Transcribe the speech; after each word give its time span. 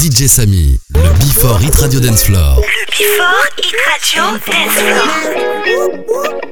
DJ 0.00 0.28
Samy, 0.28 0.80
le 0.94 1.10
Before 1.18 1.60
Hit 1.60 1.74
Radio 1.74 2.00
Dance 2.00 2.22
Floor. 2.22 2.56
Le 2.56 2.86
Before 2.86 3.46
Hit 3.58 3.76
Radio 3.86 4.38
Dance 4.46 4.72
Floor. 6.06 6.49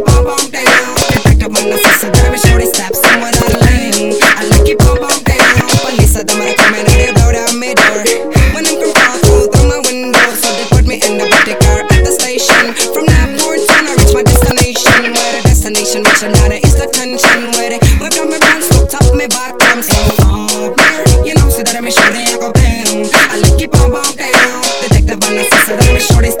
it, 0.00 1.50
wanna 1.50 1.76
fuss 1.78 2.04
a 2.04 2.12
diamond, 2.12 2.40
shorty 2.42 2.66
slap 2.66 2.94
someone 2.94 3.34
out 3.34 3.54
of 3.54 3.60
lane. 3.64 4.14
I 4.22 4.44
like 4.48 4.68
it, 4.68 4.78
bum 4.78 4.96
bum 5.00 5.18
down. 5.24 5.68
Police 5.82 6.16
are 6.16 6.24
the 6.24 6.34
mother 6.36 6.56
coming 6.56 6.86
out 6.86 7.36
of 7.36 7.52
blow. 7.76 8.04
When 8.54 8.64
I'm 8.64 8.76
from 8.80 8.92
far, 8.96 9.16
through, 9.24 9.50
my 9.68 9.80
window, 9.84 10.24
so 10.36 10.48
they 10.56 10.66
put 10.70 10.84
me 10.86 10.96
in 11.02 11.18
the 11.18 11.26
body 11.28 11.56
car 11.60 11.84
at 11.84 12.02
the 12.04 12.12
station. 12.12 12.72
From 12.94 13.06
that 13.08 13.28
point 13.40 13.64
on, 13.72 13.88
I 13.88 13.92
reach 13.98 14.14
my 14.14 14.24
destination. 14.24 15.12
Where 15.12 15.32
destination, 15.44 16.00
which 16.06 16.22
I'm 16.22 16.32
is 16.60 16.76
the 16.76 16.86
tension. 16.92 17.38
Where 17.56 17.70
they 17.74 17.80
whip 18.00 18.14
down 18.14 18.30
my 18.30 18.38
pants, 18.40 18.70
look 18.76 18.88
top 18.88 19.04
my 19.12 19.28
bottom, 19.28 19.82
so 19.82 19.96
oh, 20.24 21.24
you 21.24 21.34
know, 21.34 21.48
so 21.50 21.64
that 21.66 21.76
I 21.76 21.82
go 22.38 22.52
down. 22.52 23.04
I 23.32 23.36
like 23.42 23.60
it, 23.60 23.70
bum 23.72 23.92
bum 23.92 24.08
down. 24.16 24.60
Detective 24.86 25.20
on 25.24 25.34
the 25.34 25.44
sister, 25.44 25.74
that 25.76 25.88
I'm 25.88 26.00
sure 26.00 26.22
they 26.22 26.32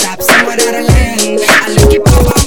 out 0.64 0.76
of 0.76 0.84
lane. 0.86 1.40
I 1.40 1.68
like 1.76 1.94
it, 1.94 2.04
bum 2.04 2.39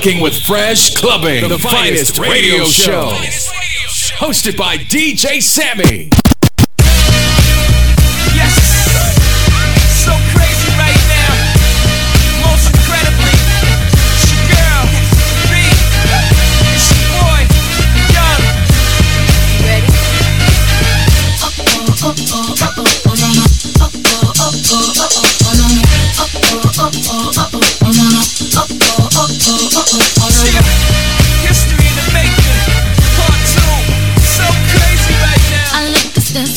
rocking 0.00 0.22
with 0.22 0.34
Fresh 0.34 0.94
Clubbing, 0.94 1.42
the, 1.42 1.48
the 1.48 1.58
finest, 1.58 2.16
finest 2.16 2.18
radio 2.18 2.64
show. 2.64 3.10
Hosted 4.16 4.56
by 4.56 4.78
DJ 4.78 5.42
Sammy. 5.42 6.19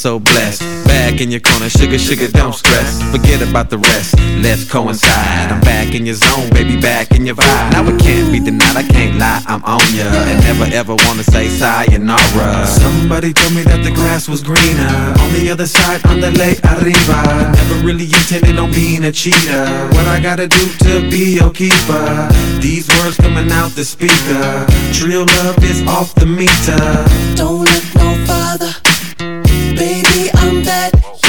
so 0.00 0.18
blessed 0.18 0.62
back 0.86 1.20
in 1.20 1.30
your 1.30 1.40
corner, 1.40 1.68
sugar, 1.68 1.98
sugar, 1.98 2.26
don't 2.28 2.54
stress. 2.54 3.02
Forget 3.12 3.42
about 3.42 3.68
the 3.68 3.76
rest, 3.76 4.14
let's 4.40 4.64
coincide. 4.64 5.52
I'm 5.52 5.60
back 5.60 5.94
in 5.94 6.06
your 6.06 6.14
zone, 6.14 6.48
baby, 6.50 6.80
back 6.80 7.10
in 7.10 7.26
your 7.26 7.34
vibe. 7.34 7.72
Now 7.72 7.84
it 7.84 8.00
can't 8.00 8.32
be 8.32 8.40
denied, 8.40 8.76
I 8.76 8.82
can't 8.82 9.18
lie, 9.18 9.42
I'm 9.46 9.62
on 9.64 9.84
ya. 9.92 10.04
And 10.30 10.40
never 10.48 10.64
ever 10.72 10.94
wanna 11.04 11.22
say 11.22 11.48
sayonara. 11.48 12.66
Somebody 12.66 13.34
told 13.34 13.54
me 13.54 13.62
that 13.64 13.84
the 13.84 13.90
grass 13.90 14.26
was 14.26 14.42
greener 14.42 14.94
on 15.20 15.32
the 15.34 15.50
other 15.50 15.66
side, 15.66 16.00
on 16.06 16.20
the 16.20 16.30
lake 16.30 16.60
arriba. 16.64 17.52
Never 17.60 17.84
really 17.84 18.06
intended 18.06 18.58
on 18.58 18.72
being 18.72 19.04
a 19.04 19.12
cheater. 19.12 19.64
What 19.94 20.06
I 20.08 20.18
gotta 20.18 20.48
do 20.48 20.64
to 20.86 21.10
be 21.10 21.36
your 21.40 21.50
keeper? 21.50 22.28
These 22.60 22.88
words 22.96 23.16
coming 23.18 23.52
out 23.52 23.72
the 23.72 23.84
speaker. 23.84 24.66
Trill 24.92 25.26
love 25.44 25.62
is 25.62 25.82
off 25.86 26.14
the 26.14 26.26
meter. 26.26 26.80
Don't 27.36 27.64
look 27.68 27.89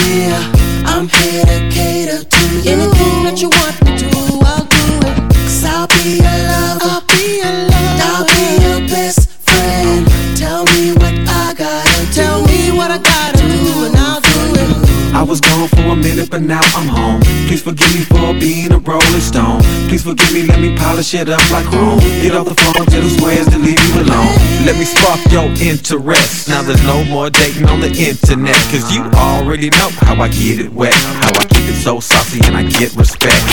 yeah. 0.08 0.52
I'm 0.86 1.08
here 1.08 1.46
to 1.46 1.70
cater 1.70 2.24
to 2.24 2.44
you. 2.64 2.72
Anything 2.72 3.24
that 3.26 3.42
you 3.42 3.50
want 3.50 3.76
me 3.86 3.98
to, 3.98 4.08
I'll 4.46 4.66
do 4.66 4.84
it. 5.08 5.18
Cause 5.34 5.64
I'll 5.66 5.88
be 5.88 6.20
your 6.20 6.40
lover. 6.52 6.86
I'll 6.86 7.04
be 7.08 7.42
your 7.42 7.56
lover. 7.72 8.04
I'll 8.12 8.26
be 8.26 8.44
your 8.64 8.80
best 8.88 9.30
friend. 9.48 10.08
Tell 10.36 10.64
me 10.66 10.94
what 10.94 11.16
I 11.28 11.54
gotta 11.58 12.14
Tell 12.14 12.46
me 12.48 12.72
what 12.72 12.92
I 12.92 12.98
gotta 12.98 13.38
do, 13.38 13.86
and 13.86 13.96
I'll 13.96 14.22
do 14.22 14.40
it. 14.60 15.16
I 15.16 15.24
was 15.24 15.40
gone 15.40 15.68
for 15.68 15.82
a 15.82 15.96
minute, 15.96 16.30
but 16.30 16.42
now 16.42 16.62
I'm 16.76 16.88
home. 16.88 17.22
Please 17.48 17.62
forgive 17.62 17.94
me 17.94 18.04
for 18.04 18.34
being 18.34 18.71
a 18.71 18.71
rolling 18.84 19.22
stone. 19.22 19.62
Please 19.88 20.04
forgive 20.04 20.34
me, 20.34 20.44
let 20.44 20.60
me 20.60 20.76
polish 20.76 21.14
it 21.14 21.30
up 21.30 21.42
like 21.52 21.66
chrome. 21.66 22.00
Get 22.22 22.36
off 22.36 22.48
the 22.48 22.56
phone, 22.56 22.86
tell 22.86 23.02
the 23.02 23.10
squares 23.10 23.48
to 23.50 23.58
leave 23.58 23.80
you 23.80 24.02
alone. 24.02 24.34
Let 24.66 24.78
me 24.78 24.86
spark 24.86 25.20
your 25.32 25.50
interest. 25.62 26.50
Now 26.50 26.62
there's 26.62 26.84
no 26.84 27.04
more 27.06 27.30
dating 27.30 27.68
on 27.68 27.80
the 27.80 27.92
internet. 27.92 28.56
Cause 28.72 28.92
you 28.94 29.04
already 29.16 29.70
know 29.70 29.90
how 30.02 30.16
I 30.22 30.28
get 30.30 30.60
it 30.60 30.72
wet. 30.74 30.94
How 30.94 31.34
I 31.40 31.46
keep 31.46 31.68
it 31.70 31.82
so 31.82 32.00
saucy 32.00 32.40
and 32.46 32.56
I 32.58 32.64
get 32.64 32.96
respect. 32.96 33.46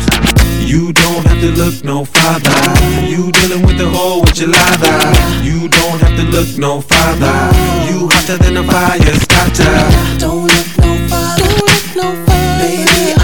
You 0.65 0.93
don't 0.93 1.25
have 1.27 1.41
to 1.41 1.51
look 1.53 1.85
no 1.85 2.05
farther. 2.05 2.51
You 3.07 3.33
dealing 3.33 3.65
with 3.67 3.79
the 3.79 3.89
whole 3.89 4.23
with 4.23 4.39
your 4.39 4.51
lather. 4.51 4.97
You 5.43 5.69
don't 5.69 6.01
have 6.01 6.17
to 6.17 6.25
look 6.25 6.59
no 6.59 6.81
farther. 6.81 7.37
You 7.89 8.09
hotter 8.13 8.37
than 8.39 8.57
a 8.59 8.65
fire 8.65 9.15
starter. 9.25 10.19
Don't 10.19 10.45
look 10.47 10.69
no 10.79 10.93
further. 11.09 11.43
Don't 11.43 11.61
look 11.65 11.87
no 11.97 12.09
further. 12.27 12.59
Baby, 12.59 13.18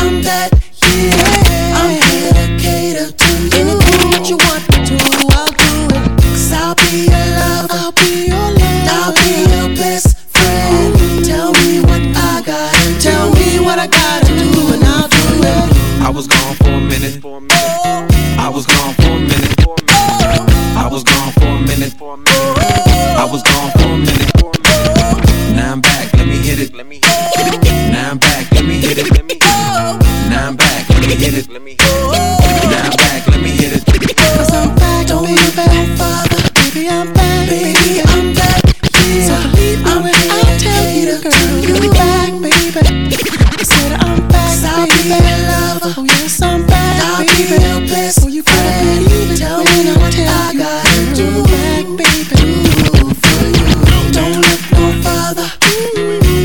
I'll 44.85 45.03
be 45.03 45.09
your 45.09 45.19
lover. 45.49 45.95
Oh 45.97 46.05
yes, 46.05 46.43
I'm 46.43 46.67
back, 46.67 47.03
I'll 47.05 47.19
baby. 47.25 47.57
be 47.57 47.65
your 47.65 47.81
best 47.89 48.21
oh, 48.23 48.29
you 48.29 48.43
gotta 48.43 48.85
believe 48.85 49.31
it 49.33 49.39
tell 49.39 49.65
when 49.65 49.89
I 49.89 50.11
tell 50.11 50.29
I 50.29 50.53
you, 50.53 50.59
gotta 50.61 51.15
do 51.17 51.29
back, 51.49 51.85
baby. 51.97 52.37
Do 52.85 53.09
for 53.25 53.45
you. 53.49 53.69
Don't 54.13 54.45
look 54.45 54.63
no 54.77 54.85
further. 55.01 55.49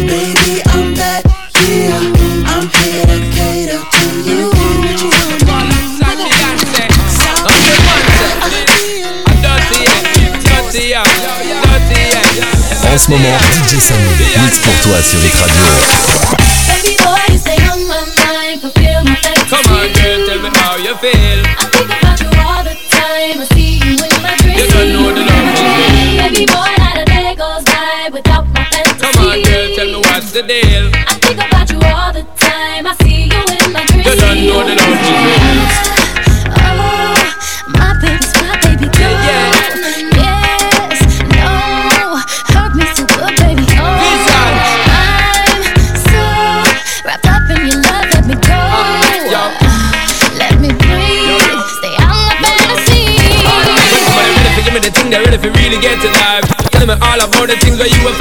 Baby, 0.08 0.62
I'm 0.72 0.94
back. 0.96 1.24
Yeah, 1.68 2.00
I'm 2.48 2.64
here 2.72 3.06
to 3.12 3.20
cater 3.36 3.84
to 3.84 4.06
you. 4.24 4.48
En 12.92 12.98
ce 12.98 13.10
moment, 13.12 13.38
DJ 13.52 13.80
Samy 13.80 14.08
mix 14.44 14.60
pour 14.60 14.74
toi 14.82 15.02
sur 15.02 15.20
Hit 15.24 15.36
Radio. 15.36 16.39
The 30.42 30.48
deal. 30.48 30.88
I 30.96 31.14
think 31.20 31.36
about 31.40 31.68
you 31.70 31.80
all 31.84 32.14
the 32.14 32.24
time. 32.40 32.88
I 32.88 32.94
see 33.04 33.28
you 33.28 33.44
in 33.60 33.74
my 33.76 33.84
dreams. 33.92 34.08
You 34.08 34.16
don't 34.16 34.40
know 34.48 34.64
the 34.64 34.76
love 34.80 34.96
is 34.96 35.10
real. 35.12 36.00
Oh, 36.56 37.20
my 37.76 37.92
baby's 38.00 38.32
my 38.40 38.56
baby 38.64 38.88
girl. 38.96 39.16
Yeah, 39.20 39.52
Yes, 40.16 41.04
no, 41.36 42.24
hurt 42.56 42.72
me 42.76 42.86
so 42.96 43.04
good, 43.04 43.36
baby. 43.36 43.68
Oh, 43.84 44.00
Listen. 44.00 44.56
I'm 44.96 45.60
so 46.08 46.24
wrapped 47.04 47.28
up 47.28 47.44
in 47.52 47.60
your 47.68 47.80
love. 47.84 48.08
Let 48.16 48.24
me 48.32 48.36
go. 48.40 48.60
yo. 49.28 49.44
Let 50.40 50.56
me 50.64 50.70
breathe. 50.72 51.60
Stay 51.84 51.96
out 52.00 52.16
my 52.40 52.56
fantasy. 52.64 53.12
Somebody 54.08 54.32
ready 54.40 54.56
to 54.56 54.62
give 54.64 54.74
me 54.74 54.80
the 54.88 54.92
thing, 54.96 55.10
they 55.12 55.20
ready 55.20 55.36
for 55.38 55.52
really 55.52 55.80
get 55.84 56.00
to 56.00 56.08
life. 56.16 56.48
Tell 56.72 56.88
me 56.88 56.96
all 56.96 57.20
about 57.20 57.48
the 57.52 57.58
things 57.60 57.76
where 57.76 57.92
you 57.92 58.00
were 58.08 58.16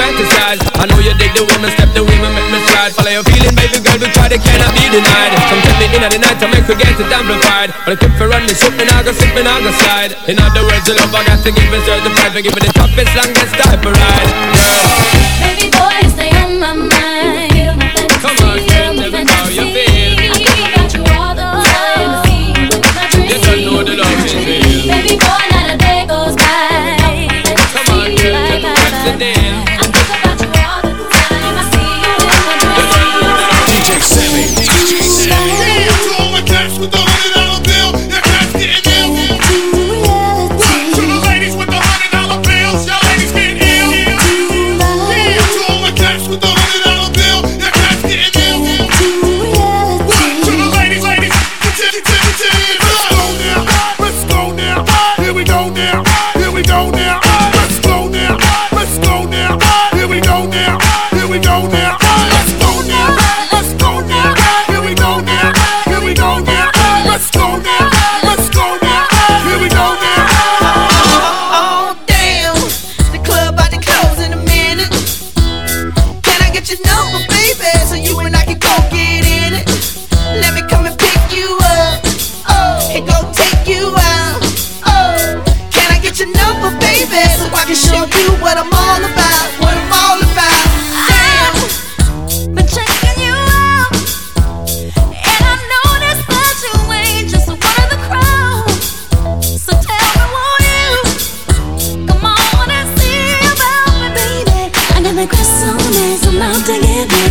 fantasize. 0.49 0.81
I 0.81 0.87
know 0.87 0.99
you 1.01 1.13
dig 1.19 1.35
the 1.35 1.45
women, 1.45 1.71
step 1.73 1.93
the 1.93 2.05
women, 2.05 2.33
make 2.33 2.49
me 2.53 2.61
slide. 2.69 2.93
Follow 2.93 3.11
your 3.11 3.25
feeling, 3.25 3.55
baby 3.57 3.81
girl, 3.81 3.99
we 4.01 4.09
try, 4.13 4.29
they 4.29 4.39
cannot 4.39 4.73
be 4.73 4.85
denied. 4.89 5.33
Come 5.49 5.61
tell 5.61 5.77
me 5.81 5.87
in 5.93 6.03
at 6.05 6.13
the 6.13 6.19
night 6.19 6.39
to 6.41 6.49
make 6.49 6.67
we 6.69 6.75
get 6.77 6.97
it 6.97 7.13
amplified. 7.13 7.75
But 7.85 7.93
I 7.93 7.97
keep 7.97 8.13
for 8.17 8.29
run 8.29 8.49
ship, 8.49 8.75
and 8.79 8.89
I 8.89 9.03
go 9.03 9.13
slip, 9.13 9.37
and 9.37 9.49
I 9.49 9.61
go 9.61 9.71
slide. 9.73 10.13
In 10.29 10.39
other 10.41 10.65
words, 10.65 10.85
the 10.87 10.95
love 10.97 11.13
I 11.15 11.25
got 11.27 11.45
to 11.45 11.51
give 11.53 11.69
it 11.69 11.83
certified. 11.85 12.33
For 12.33 12.41
give 12.41 12.57
it 12.57 12.65
the 12.65 12.73
toughest, 12.73 13.13
longest 13.17 13.55
type 13.57 13.85
of 13.85 13.93
ride. 13.93 14.31
Girl, 15.41 15.57
Baby 15.57 15.67
boy, 15.73 16.01
stay 16.17 16.33
on 16.41 16.61
my 16.61 16.73
mind. 16.73 16.88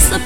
Tell 0.09 0.19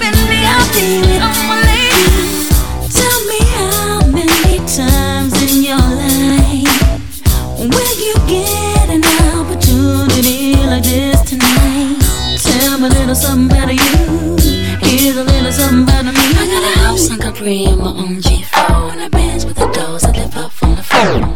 me 3.25 3.39
how 3.55 4.05
many 4.07 4.59
times 4.67 5.33
in 5.41 5.63
your 5.63 5.77
life 5.77 7.17
will 7.57 7.93
you 7.97 8.13
get 8.27 8.89
an 8.89 9.03
opportunity 9.33 10.55
like 10.67 10.83
this 10.83 11.21
tonight? 11.21 11.97
Tell 12.37 12.77
me 12.77 12.85
a 12.85 12.89
little 12.89 13.15
something 13.15 13.69
you. 13.69 14.37
Here's 14.81 15.17
a 15.17 15.23
little 15.23 15.51
something 15.51 15.83
about 15.83 16.05
me. 16.05 16.11
I 16.13 16.45
got 16.45 16.63
a 16.63 16.79
house 16.79 17.09
on 17.09 17.17
Capri 17.17 17.65
and 17.65 17.79
my 17.79 17.87
own 17.87 18.21
G4 18.21 18.91
and 18.91 19.01
a 19.01 19.09
Benz 19.09 19.45
with 19.45 19.57
the 19.57 19.67
doors 19.71 20.03
that 20.03 20.15
lift 20.15 20.37
up 20.37 20.51
from 20.51 20.75
the 20.75 20.83
floor. 20.83 21.35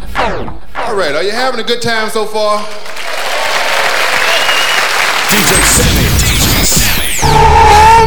All 0.86 0.94
right, 0.94 1.16
are 1.16 1.24
you 1.24 1.32
having 1.32 1.58
a 1.58 1.64
good 1.64 1.82
time 1.82 2.10
so 2.10 2.24
far? 2.26 2.62
DJ 5.30 5.52
Sammy. 5.74 6.06
DJ 6.22 6.64
Sammy 6.64 7.55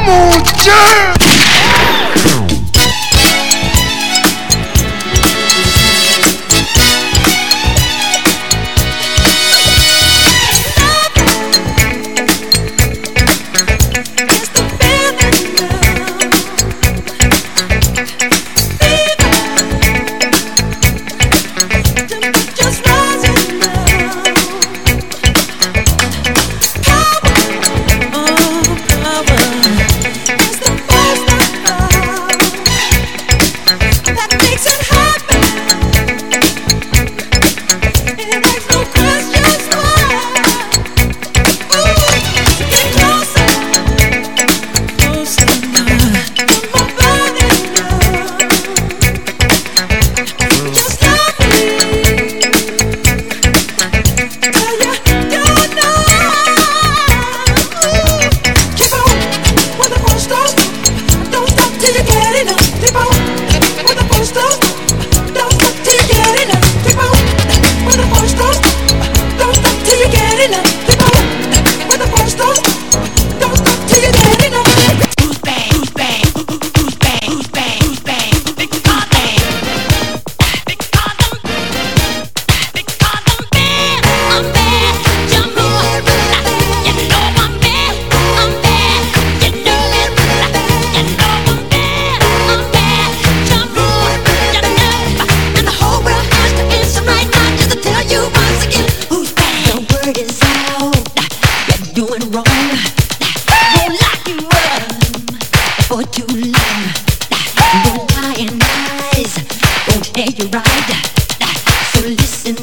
on, 0.10 0.44
jam! 0.64 1.29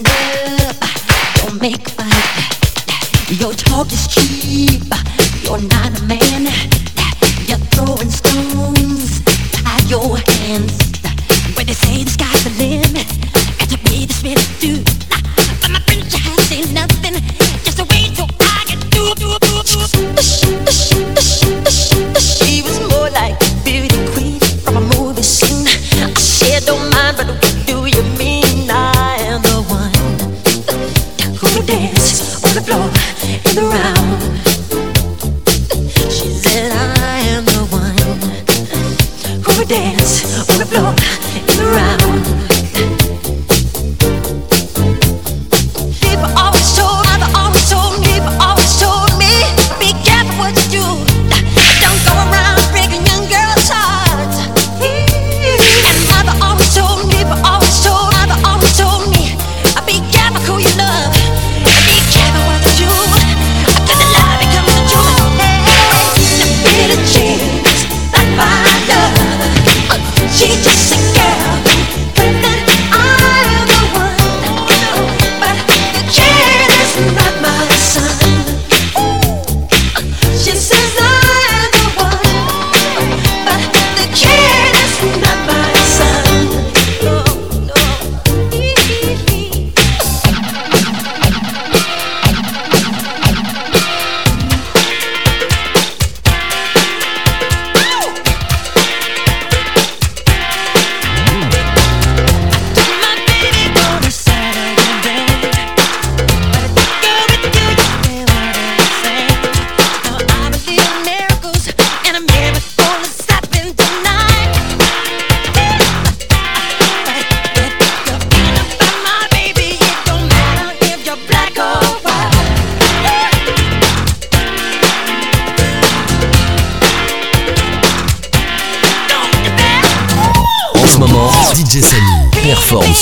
don't 0.03 1.61
make. 1.61 1.87
Your 3.41 3.53
talk 3.53 3.91
is 3.93 4.07
cheap, 4.07 4.83
you're 5.43 5.61
not 5.61 5.99
a 5.99 6.03
man. 6.05 6.47
You're 7.47 7.59
throwing 7.75 8.11
stones 8.11 9.21
at 9.67 9.83
your 9.91 10.17
hands. 10.17 10.79
When 11.57 11.67
they 11.67 11.75
say 11.75 12.05
the 12.05 12.11
sky's 12.11 12.45
the 12.45 12.51
limit, 12.59 13.09
to 13.69 13.79
be 13.91 14.07
this 14.07 14.23
minute 14.23 14.49
do. 14.61 14.83
But 15.61 15.71
my 15.71 15.81
friend, 15.81 16.05
seen 16.43 16.73
nothing. 16.73 17.15
Just 17.65 17.79
wait 17.91 18.15
till 18.15 18.29
I 18.41 18.65
get 18.69 18.79
through. 18.93 20.46